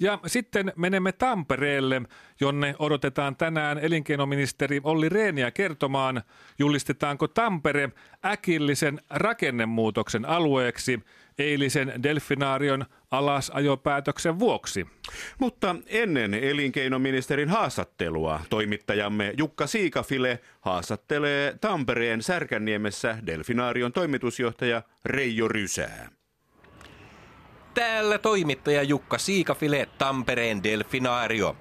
[0.00, 2.02] Ja sitten menemme Tampereelle,
[2.40, 6.22] jonne odotetaan tänään elinkeinoministeri Olli Reeniä kertomaan,
[6.58, 7.90] julistetaanko Tampere
[8.24, 11.00] äkillisen rakennemuutoksen alueeksi
[11.38, 14.86] eilisen delfinaarion alasajopäätöksen vuoksi.
[15.38, 26.08] Mutta ennen elinkeinoministerin haastattelua toimittajamme Jukka Siikafile haastattelee Tampereen Särkänniemessä delfinaarion toimitusjohtaja Reijo Rysää.
[27.76, 31.56] Täällä toimittaja Jukka Siikafile, Tampereen Delfinaario.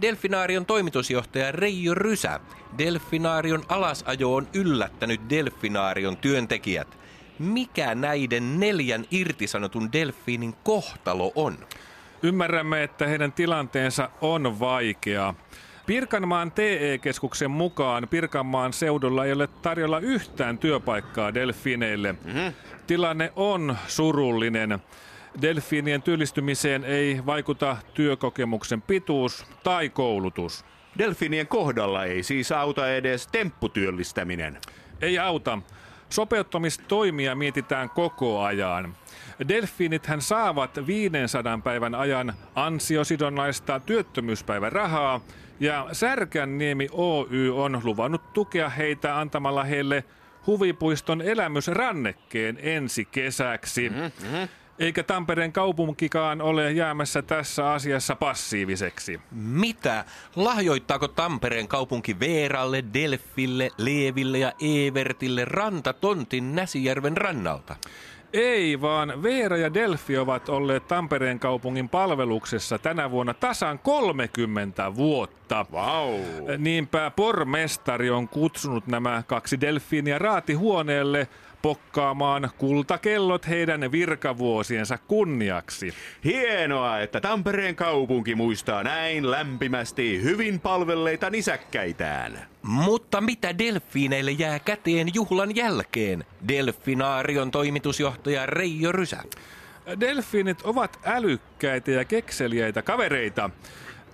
[0.00, 2.40] Delfinaarion toimitusjohtaja Reijo Rysä.
[2.78, 6.98] Delfinaarion alasajo on yllättänyt Delfinaarion työntekijät.
[7.38, 11.58] Mikä näiden neljän irtisanotun delfiinin kohtalo on?
[12.22, 15.34] Ymmärrämme, että heidän tilanteensa on vaikea.
[15.86, 22.12] Pirkanmaan TE-keskuksen mukaan Pirkanmaan seudulla ei ole tarjolla yhtään työpaikkaa delfiineille.
[22.12, 22.52] Mm-hmm.
[22.86, 24.78] Tilanne on surullinen.
[25.42, 30.64] Delfiinien työllistymiseen ei vaikuta työkokemuksen pituus tai koulutus.
[30.98, 34.58] Delfinien kohdalla ei siis auta edes tempputyöllistäminen.
[35.00, 35.58] Ei auta.
[36.10, 38.96] Sopeuttamistoimia mietitään koko ajan.
[39.48, 45.20] Delfiinithän saavat 500 päivän ajan ansiosidonnaista työttömyyspäivärahaa
[45.60, 50.04] ja Särkänniemi Oy on luvannut tukea heitä antamalla heille
[50.46, 53.88] huvipuiston elämysrannekkeen ensi kesäksi.
[53.88, 54.48] Mm-hmm.
[54.78, 59.20] Eikä Tampereen kaupunkikaan ole jäämässä tässä asiassa passiiviseksi.
[59.30, 60.04] Mitä?
[60.36, 67.76] Lahjoittaako Tampereen kaupunki Veeralle, Delfille, Leeville ja Evertille rantatontin Näsijärven rannalta?
[68.32, 75.66] Ei, vaan Veera ja Delfi ovat olleet Tampereen kaupungin palveluksessa tänä vuonna tasan 30 vuotta.
[75.72, 76.20] Wow.
[76.58, 81.28] Niinpä pormestari on kutsunut nämä kaksi delfiiniä raatihuoneelle
[81.62, 85.94] pokkaamaan kultakellot heidän virkavuosiensa kunniaksi.
[86.24, 92.46] Hienoa, että Tampereen kaupunki muistaa näin lämpimästi hyvin palvelleita nisäkkäitään.
[92.62, 96.24] Mutta mitä delfiineille jää käteen juhlan jälkeen?
[96.48, 99.22] Delfinaarion toimitusjohtaja Reijo Rysä.
[100.00, 103.50] Delfiinit ovat älykkäitä ja kekseliäitä kavereita.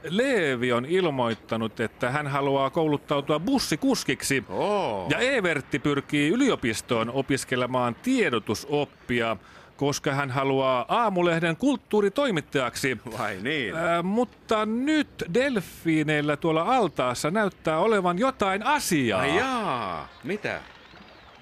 [0.09, 4.45] Leevi on ilmoittanut, että hän haluaa kouluttautua bussikuskiksi.
[4.49, 5.11] Oh.
[5.11, 9.37] Ja Evertti pyrkii yliopistoon opiskelemaan tiedotusoppia,
[9.77, 12.99] koska hän haluaa aamulehden kulttuuritoimittajaksi.
[13.19, 13.77] Vai niin?
[13.77, 19.21] Äh, mutta nyt delfiineillä tuolla altaassa näyttää olevan jotain asiaa.
[19.21, 20.61] Ai jaa, mitä?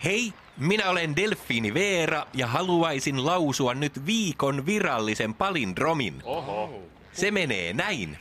[0.04, 6.14] Hei, minä olen delfiini Veera ja haluaisin lausua nyt viikon virallisen palindromin.
[6.24, 6.82] Oho.
[7.12, 8.18] Se menee näin.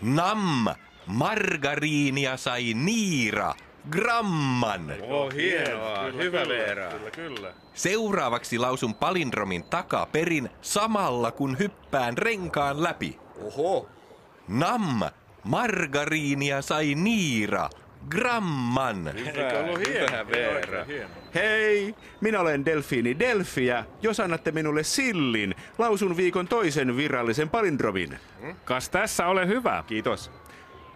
[0.00, 0.66] Nam,
[1.06, 3.54] margariinia sai Niira,
[3.90, 4.94] gramman.
[5.08, 6.12] Oh, hienoa.
[6.12, 6.90] Hyvä Veera.
[6.90, 7.52] Kyllä, kyllä.
[7.74, 13.18] Seuraavaksi lausun palindromin takaperin samalla kun hyppään renkaan läpi.
[13.44, 13.88] Oho.
[14.48, 15.00] Nam,
[15.44, 17.70] margariinia sai Niira,
[18.08, 19.08] gramman.
[19.08, 20.26] Eikö ollut hieno?
[20.30, 20.86] Veera.
[21.34, 23.84] Hei, minä olen delfiini Delfiä.
[24.02, 28.18] Jos annatte minulle sillin, lausun viikon toisen virallisen palindromin.
[28.64, 29.84] Kas tässä ole hyvä.
[29.86, 30.30] Kiitos.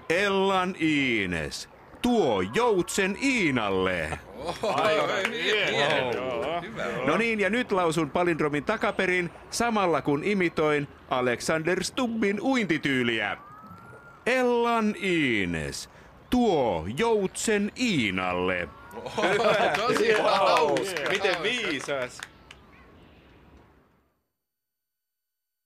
[0.08, 1.68] Ellan Iines.
[2.02, 4.18] Tuo joutsen Iinalle.
[7.06, 13.36] No niin, ja nyt lausun palindromin takaperin samalla kun imitoin Alexander Stubbin uintityyliä.
[14.26, 15.90] Ellan Iines.
[16.30, 18.68] Tuo joutsen Iinalle.
[19.76, 21.08] Tosi hauska.
[21.08, 22.20] Miten viisas.